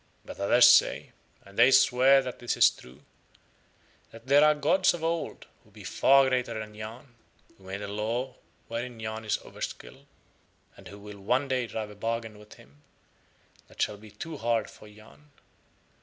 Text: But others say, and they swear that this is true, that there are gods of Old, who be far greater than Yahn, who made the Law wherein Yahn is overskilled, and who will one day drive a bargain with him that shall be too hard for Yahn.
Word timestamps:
But 0.25 0.39
others 0.39 0.67
say, 0.67 1.11
and 1.43 1.59
they 1.59 1.69
swear 1.69 2.23
that 2.23 2.39
this 2.39 2.57
is 2.57 2.71
true, 2.71 3.03
that 4.09 4.25
there 4.25 4.43
are 4.43 4.55
gods 4.55 4.95
of 4.95 5.03
Old, 5.03 5.45
who 5.63 5.69
be 5.69 5.83
far 5.83 6.27
greater 6.27 6.57
than 6.59 6.73
Yahn, 6.73 7.13
who 7.59 7.65
made 7.65 7.81
the 7.81 7.87
Law 7.87 8.33
wherein 8.67 8.99
Yahn 8.99 9.23
is 9.25 9.37
overskilled, 9.45 10.07
and 10.75 10.87
who 10.87 10.97
will 10.97 11.19
one 11.19 11.47
day 11.47 11.67
drive 11.67 11.91
a 11.91 11.95
bargain 11.95 12.39
with 12.39 12.55
him 12.55 12.81
that 13.67 13.79
shall 13.79 13.97
be 13.97 14.09
too 14.09 14.37
hard 14.37 14.71
for 14.71 14.87
Yahn. 14.87 15.29